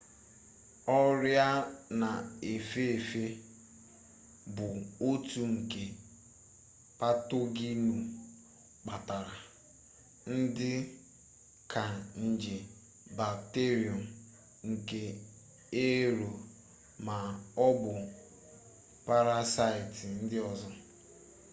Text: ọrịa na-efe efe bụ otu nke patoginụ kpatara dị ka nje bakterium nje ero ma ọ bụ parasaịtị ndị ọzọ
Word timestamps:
ọrịa 0.99 1.47
na-efe 1.99 2.81
efe 2.97 3.23
bụ 4.55 4.65
otu 5.07 5.41
nke 5.55 5.83
patoginụ 6.99 7.95
kpatara 8.83 9.35
dị 10.57 10.73
ka 11.71 11.83
nje 12.25 12.55
bakterium 13.17 14.01
nje 14.69 15.03
ero 15.89 16.31
ma 17.05 17.17
ọ 17.65 17.67
bụ 17.81 17.91
parasaịtị 19.05 20.07
ndị 20.23 20.37
ọzọ 20.51 20.69